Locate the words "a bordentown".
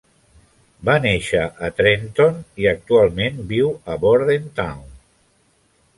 3.93-4.83